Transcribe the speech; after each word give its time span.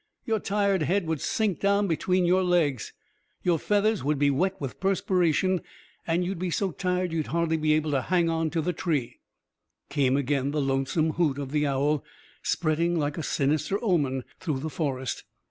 Your 0.25 0.39
tired 0.39 0.81
head 0.81 1.05
would 1.05 1.21
sink 1.21 1.59
down 1.59 1.85
between 1.87 2.25
your 2.25 2.41
legs, 2.43 2.91
your 3.43 3.59
feathers 3.59 4.03
would 4.03 4.17
be 4.17 4.31
wet 4.31 4.59
with 4.59 4.79
perspiration 4.79 5.61
and 6.07 6.25
you'd 6.25 6.39
be 6.39 6.49
so 6.49 6.71
tired 6.71 7.13
you'd 7.13 7.27
hardly 7.27 7.55
be 7.55 7.73
able 7.73 7.91
to 7.91 8.01
hang 8.01 8.27
on 8.27 8.49
to 8.49 8.61
the 8.61 8.73
tree." 8.73 9.19
Came 9.89 10.17
again 10.17 10.49
the 10.49 10.59
lonesome 10.59 11.11
hoot 11.11 11.37
of 11.37 11.51
the 11.51 11.67
owl, 11.67 12.03
spreading 12.41 12.97
like 12.97 13.19
a 13.19 13.21
sinister 13.21 13.77
omen 13.83 14.23
through 14.39 14.61
the 14.61 14.71
forest. 14.71 15.23